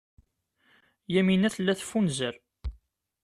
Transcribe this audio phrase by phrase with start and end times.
[1.13, 2.35] Yamina tella teffunzer.